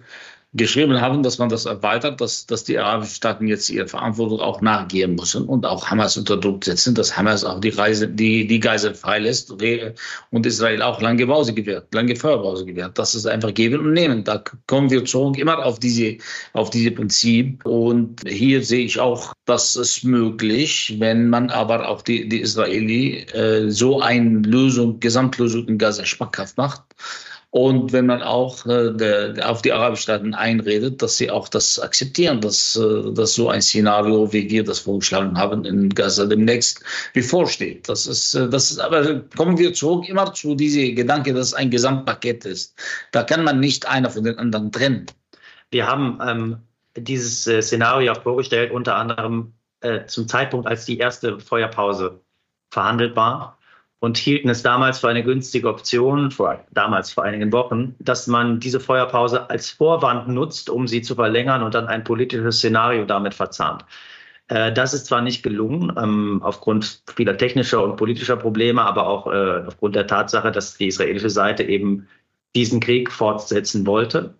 [0.55, 4.61] geschrieben haben, dass man das erweitert, dass, dass die arabischen Staaten jetzt ihre Verantwortung auch
[4.61, 8.59] nachgehen müssen und auch Hamas unter Druck setzen, dass Hamas auch die, Reise, die, die
[8.61, 12.97] Geiseln freilässt und Israel auch lange Pause gewährt, lange Feuerpause gewährt.
[12.97, 14.23] Das ist einfach geben und nehmen.
[14.23, 16.17] Da kommen wir zurück immer auf diese,
[16.53, 17.65] auf diese Prinzip.
[17.65, 23.25] Und hier sehe ich auch, dass es möglich, wenn man aber auch die, die Israeli
[23.33, 26.81] äh, so eine Lösung, Gesamtlösung in Gaza schmackhaft macht,
[27.55, 31.79] und wenn man auch äh, der, auf die arabischen Staaten einredet, dass sie auch das
[31.79, 36.83] akzeptieren, dass, äh, dass so ein Szenario, wie wir das vorgeschlagen haben, in Gaza demnächst
[37.13, 37.87] bevorsteht.
[37.87, 41.53] Das ist, äh, das ist, aber kommen wir zurück immer zu diesem Gedanke, dass es
[41.53, 42.77] ein Gesamtpaket ist.
[43.13, 45.05] Da kann man nicht einer von den anderen trennen.
[45.71, 46.57] Wir haben ähm,
[46.97, 52.19] dieses äh, Szenario auch vorgestellt, unter anderem äh, zum Zeitpunkt, als die erste Feuerpause
[52.69, 53.57] verhandelt war
[53.99, 58.59] und hielten es damals für eine günstige Option, vor, damals vor einigen Wochen, dass man
[58.59, 63.33] diese Feuerpause als Vorwand nutzt, um sie zu verlängern und dann ein politisches Szenario damit
[63.33, 63.85] verzahnt.
[64.47, 69.27] Äh, das ist zwar nicht gelungen, ähm, aufgrund vieler technischer und politischer Probleme, aber auch
[69.27, 72.07] äh, aufgrund der Tatsache, dass die israelische Seite eben
[72.55, 74.35] diesen Krieg fortsetzen wollte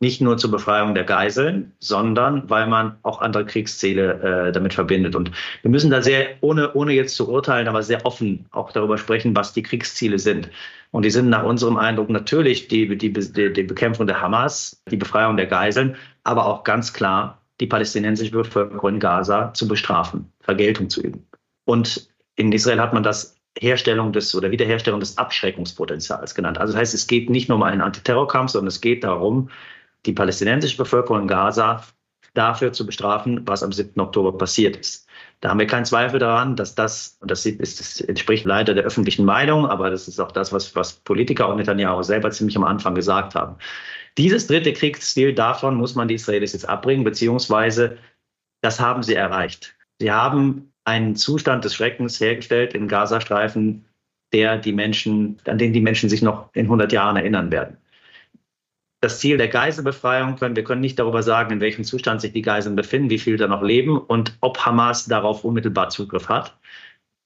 [0.00, 5.14] nicht nur zur Befreiung der Geiseln, sondern weil man auch andere Kriegsziele äh, damit verbindet.
[5.14, 8.96] Und wir müssen da sehr, ohne, ohne jetzt zu urteilen, aber sehr offen auch darüber
[8.96, 10.48] sprechen, was die Kriegsziele sind.
[10.90, 14.96] Und die sind nach unserem Eindruck natürlich die, die, die, die Bekämpfung der Hamas, die
[14.96, 20.88] Befreiung der Geiseln, aber auch ganz klar die palästinensische Bevölkerung in Gaza zu bestrafen, Vergeltung
[20.88, 21.26] zu üben.
[21.66, 26.56] Und in Israel hat man das Herstellung des oder Wiederherstellung des Abschreckungspotenzials genannt.
[26.56, 29.50] Also das heißt, es geht nicht nur um einen Antiterrorkampf, sondern es geht darum,
[30.06, 31.82] die palästinensische Bevölkerung in Gaza
[32.34, 33.98] dafür zu bestrafen, was am 7.
[34.00, 35.08] Oktober passiert ist.
[35.40, 39.66] Da haben wir keinen Zweifel daran, dass das, und das, entspricht leider der öffentlichen Meinung,
[39.66, 43.34] aber das ist auch das, was, was Politiker und Netanyahu selber ziemlich am Anfang gesagt
[43.34, 43.56] haben.
[44.18, 47.96] Dieses dritte Kriegsziel, davon muss man die Israelis jetzt abbringen, beziehungsweise
[48.60, 49.76] das haben sie erreicht.
[49.98, 53.86] Sie haben einen Zustand des Schreckens hergestellt im Gazastreifen,
[54.32, 57.78] der die Menschen, an den die Menschen sich noch in 100 Jahren erinnern werden
[59.00, 60.56] das Ziel der Geiselbefreiung können.
[60.56, 63.46] Wir können nicht darüber sagen, in welchem Zustand sich die Geiseln befinden, wie viel da
[63.46, 66.56] noch leben und ob Hamas darauf unmittelbar Zugriff hat.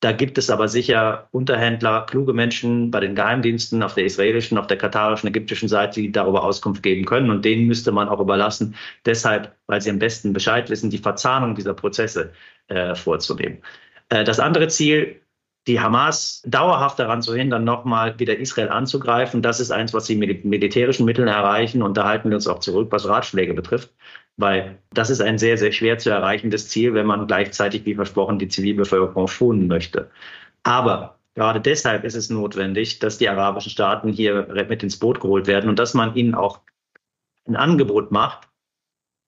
[0.00, 4.66] Da gibt es aber sicher Unterhändler, kluge Menschen bei den Geheimdiensten auf der israelischen, auf
[4.66, 7.30] der katarischen, ägyptischen Seite, die darüber Auskunft geben können.
[7.30, 8.74] Und denen müsste man auch überlassen,
[9.06, 12.32] deshalb, weil sie am besten Bescheid wissen, die Verzahnung dieser Prozesse
[12.68, 13.62] äh, vorzunehmen.
[14.10, 15.20] Äh, das andere Ziel
[15.66, 19.40] die Hamas dauerhaft daran zu hindern, nochmal wieder Israel anzugreifen.
[19.40, 21.82] Das ist eins, was sie mit militärischen Mitteln erreichen.
[21.82, 23.90] Und da halten wir uns auch zurück, was Ratschläge betrifft.
[24.36, 28.38] Weil das ist ein sehr, sehr schwer zu erreichendes Ziel, wenn man gleichzeitig, wie versprochen,
[28.38, 30.10] die Zivilbevölkerung schonen möchte.
[30.64, 35.46] Aber gerade deshalb ist es notwendig, dass die arabischen Staaten hier mit ins Boot geholt
[35.46, 36.60] werden und dass man ihnen auch
[37.46, 38.48] ein Angebot macht,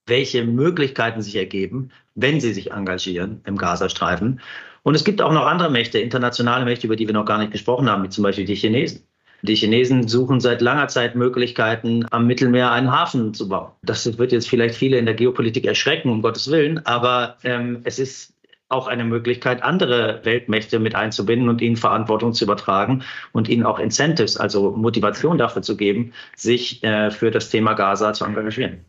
[0.06, 4.40] welche Möglichkeiten sich ergeben, wenn sie sich engagieren im Gazastreifen.
[4.86, 7.50] Und es gibt auch noch andere Mächte, internationale Mächte, über die wir noch gar nicht
[7.50, 9.02] gesprochen haben, wie zum Beispiel die Chinesen.
[9.42, 13.72] Die Chinesen suchen seit langer Zeit Möglichkeiten, am Mittelmeer einen Hafen zu bauen.
[13.82, 17.98] Das wird jetzt vielleicht viele in der Geopolitik erschrecken, um Gottes Willen, aber ähm, es
[17.98, 18.34] ist
[18.68, 23.80] auch eine Möglichkeit, andere Weltmächte mit einzubinden und ihnen Verantwortung zu übertragen und ihnen auch
[23.80, 28.84] Incentives, also Motivation dafür zu geben, sich äh, für das Thema Gaza zu engagieren.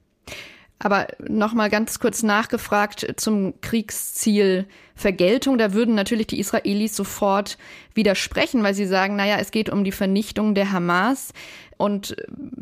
[0.80, 5.58] Aber nochmal ganz kurz nachgefragt zum Kriegsziel Vergeltung.
[5.58, 7.58] Da würden natürlich die Israelis sofort
[7.94, 11.34] widersprechen, weil sie sagen, naja, es geht um die Vernichtung der Hamas.
[11.78, 12.16] Und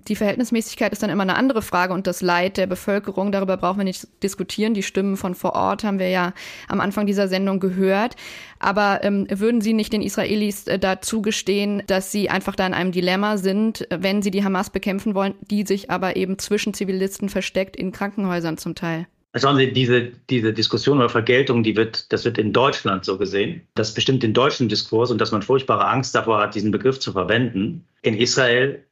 [0.08, 3.78] die Verhältnismäßigkeit ist dann immer eine andere Frage und das Leid der Bevölkerung, darüber brauchen
[3.78, 4.74] wir nicht diskutieren.
[4.74, 6.34] Die Stimmen von vor Ort haben wir ja
[6.68, 8.16] am Anfang dieser Sendung gehört.
[8.60, 12.74] Aber ähm, würden Sie nicht den Israelis äh, dazu gestehen, dass sie einfach da in
[12.74, 17.30] einem Dilemma sind, wenn sie die Hamas bekämpfen wollen, die sich aber eben zwischen Zivilisten
[17.30, 19.08] versteckt in Krankenhäusern zum Teil?
[19.38, 23.68] Schauen Sie, diese, diese Diskussion über Vergeltung, die wird, das wird in Deutschland so gesehen.
[23.74, 27.12] Das bestimmt den deutschen Diskurs und dass man furchtbare Angst davor hat, diesen Begriff zu
[27.12, 27.86] verwenden.
[28.02, 28.86] In Israel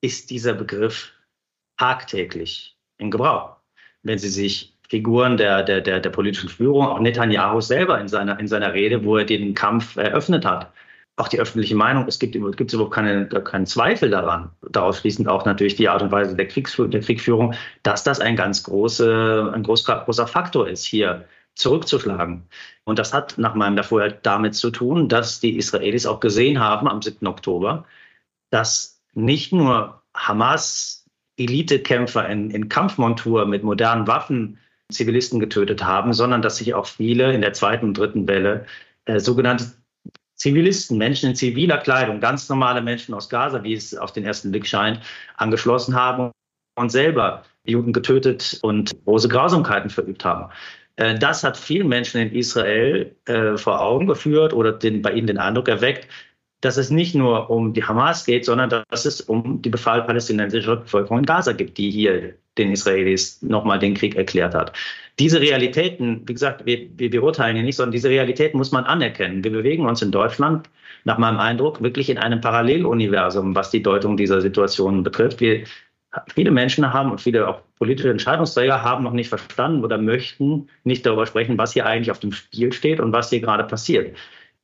[0.00, 1.12] ist dieser Begriff
[1.76, 3.56] tagtäglich in Gebrauch.
[4.02, 8.38] Wenn Sie sich Figuren der, der, der, der politischen Führung, auch Netanyahu selber in seiner,
[8.40, 10.72] in seiner Rede, wo er den Kampf eröffnet hat,
[11.16, 15.44] auch die öffentliche Meinung, es gibt, gibt überhaupt keine, keinen Zweifel daran, daraus schließend auch
[15.44, 19.64] natürlich die Art und Weise der, Kriegsführung, der Kriegführung, dass das ein ganz große, ein
[19.64, 22.48] groß, großer Faktor ist, hier zurückzuschlagen.
[22.84, 26.88] Und das hat nach meinem Dafürhalten damit zu tun, dass die Israelis auch gesehen haben
[26.88, 27.26] am 7.
[27.26, 27.84] Oktober,
[28.50, 34.58] dass nicht nur Hamas-Elitekämpfer in, in Kampfmontur mit modernen Waffen
[34.90, 38.64] Zivilisten getötet haben, sondern dass sich auch viele in der zweiten und dritten Welle
[39.04, 39.72] äh, sogenannte
[40.34, 44.52] Zivilisten, Menschen in ziviler Kleidung, ganz normale Menschen aus Gaza, wie es auf den ersten
[44.52, 45.00] Blick scheint,
[45.36, 46.30] angeschlossen haben
[46.76, 50.50] und selber Juden getötet und große Grausamkeiten verübt haben.
[50.96, 55.26] Äh, das hat vielen Menschen in Israel äh, vor Augen geführt oder den, bei ihnen
[55.26, 56.08] den Eindruck erweckt,
[56.60, 60.76] dass es nicht nur um die Hamas geht, sondern dass es um die Befall palästinensischer
[60.76, 64.72] Bevölkerung in Gaza gibt, die hier den Israelis nochmal den Krieg erklärt hat.
[65.20, 69.44] Diese Realitäten, wie gesagt, wir, wir beurteilen hier nicht, sondern diese Realitäten muss man anerkennen.
[69.44, 70.68] Wir bewegen uns in Deutschland,
[71.04, 75.40] nach meinem Eindruck, wirklich in einem Paralleluniversum, was die Deutung dieser Situation betrifft.
[75.40, 75.62] Wir,
[76.34, 81.06] viele Menschen haben und viele auch politische Entscheidungsträger haben noch nicht verstanden oder möchten nicht
[81.06, 84.16] darüber sprechen, was hier eigentlich auf dem Spiel steht und was hier gerade passiert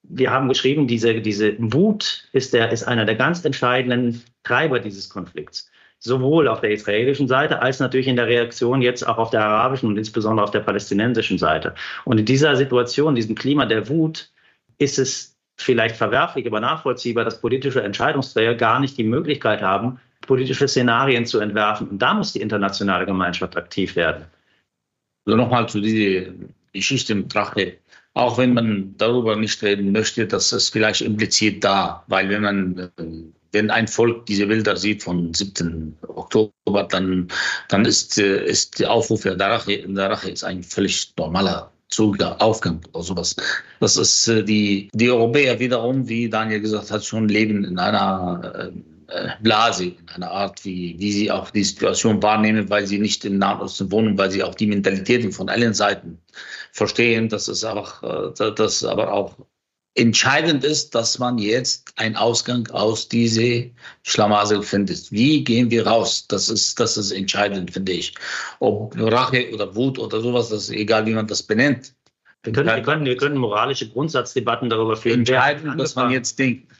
[0.08, 5.08] wir haben geschrieben, diese, diese Wut ist, der, ist einer der ganz entscheidenden Treiber dieses
[5.08, 5.70] Konflikts.
[5.98, 9.88] Sowohl auf der israelischen Seite als natürlich in der Reaktion jetzt auch auf der arabischen
[9.88, 11.74] und insbesondere auf der palästinensischen Seite.
[12.04, 14.30] Und in dieser Situation, diesem Klima der Wut,
[14.76, 20.68] ist es vielleicht verwerflich, aber nachvollziehbar, dass politische Entscheidungsträger gar nicht die Möglichkeit haben, politische
[20.68, 21.88] Szenarien zu entwerfen.
[21.88, 24.26] Und da muss die internationale Gemeinschaft aktiv werden.
[25.24, 26.32] Also nochmal zu dieser
[26.72, 27.78] Geschichte mit Rache
[28.14, 32.90] auch wenn man darüber nicht reden möchte, dass es vielleicht impliziert da, weil wenn man
[33.54, 35.96] wenn ein Volk diese Bilder sieht vom 7.
[36.08, 37.28] Oktober, dann,
[37.68, 41.70] dann ist, ist der Aufruf der Rache, der Rache ist ein völlig normaler
[42.38, 43.36] Aufgang oder sowas.
[43.78, 48.72] Das ist äh, die, die Europäer wiederum, wie Daniel gesagt hat, schon leben in einer
[49.06, 53.24] äh, Blase, in einer Art, wie, wie sie auch die Situation wahrnehmen, weil sie nicht
[53.24, 56.18] im Nahen Osten wohnen, weil sie auch die Mentalitäten von allen Seiten
[56.74, 59.36] verstehen, dass es auch, äh, dass aber auch
[59.96, 63.70] entscheidend ist, dass man jetzt einen Ausgang aus diese
[64.02, 65.12] Schlamassel findet.
[65.12, 66.26] Wie gehen wir raus?
[66.26, 68.12] Das ist, das ist entscheidend, finde ich.
[68.58, 71.94] Ob Rache oder Wut oder sowas, das ist egal, wie man das benennt.
[72.42, 75.20] Wir können, wir können, wir können moralische Grundsatzdebatten darüber führen.
[75.20, 76.72] Entscheidend, dass man jetzt denkt.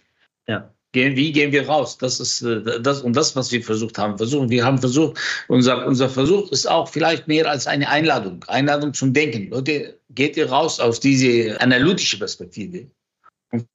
[0.49, 0.74] Ja.
[0.95, 1.99] Wie gehen wir raus?
[1.99, 4.16] Das ist äh, das und das, was wir versucht haben.
[4.16, 4.49] Versuchen.
[4.49, 5.18] Wir haben versucht,
[5.49, 8.45] unser, unser Versuch ist auch vielleicht mehr als eine Einladung.
[8.49, 9.51] Einladung zum Denken.
[9.51, 12.86] Leute, geht ihr raus aus diese analytische Perspektive
[13.51, 13.66] und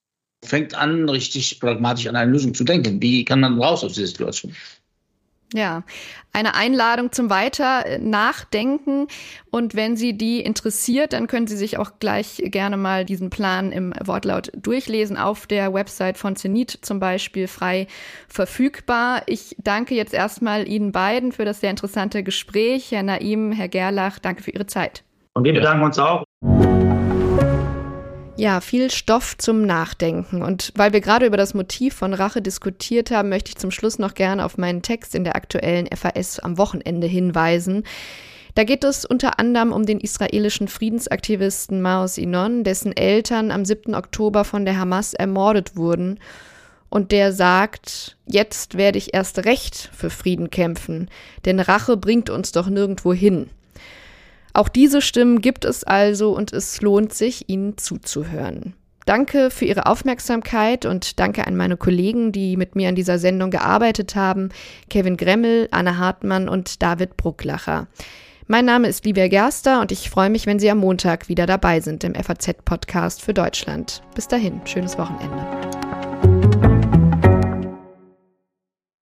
[0.44, 3.00] fängt an, richtig pragmatisch an eine Lösung zu denken.
[3.02, 4.54] Wie kann man raus aus dieser Situation?
[5.52, 5.82] Ja,
[6.32, 9.08] eine Einladung zum Weiter äh, Nachdenken.
[9.50, 13.72] Und wenn Sie die interessiert, dann können Sie sich auch gleich gerne mal diesen Plan
[13.72, 15.16] im Wortlaut durchlesen.
[15.16, 17.88] Auf der Website von Zenit zum Beispiel frei
[18.28, 19.22] verfügbar.
[19.26, 22.92] Ich danke jetzt erstmal Ihnen beiden für das sehr interessante Gespräch.
[22.92, 25.02] Herr Naim, Herr Gerlach, danke für Ihre Zeit.
[25.34, 26.22] Und wir bedanken uns auch.
[28.40, 30.40] Ja, viel Stoff zum Nachdenken.
[30.40, 33.98] Und weil wir gerade über das Motiv von Rache diskutiert haben, möchte ich zum Schluss
[33.98, 37.84] noch gerne auf meinen Text in der aktuellen FAS am Wochenende hinweisen.
[38.54, 43.94] Da geht es unter anderem um den israelischen Friedensaktivisten Maos Inon, dessen Eltern am 7.
[43.94, 46.18] Oktober von der Hamas ermordet wurden.
[46.88, 51.10] Und der sagt, jetzt werde ich erst recht für Frieden kämpfen,
[51.44, 53.50] denn Rache bringt uns doch nirgendwo hin.
[54.52, 58.74] Auch diese Stimmen gibt es also und es lohnt sich, ihnen zuzuhören.
[59.06, 63.50] Danke für Ihre Aufmerksamkeit und danke an meine Kollegen, die mit mir an dieser Sendung
[63.50, 64.50] gearbeitet haben,
[64.88, 67.88] Kevin Gremmel, Anne Hartmann und David Brucklacher.
[68.46, 71.80] Mein Name ist Livia Gerster und ich freue mich, wenn Sie am Montag wieder dabei
[71.80, 74.02] sind im FAZ-Podcast für Deutschland.
[74.14, 75.79] Bis dahin, schönes Wochenende.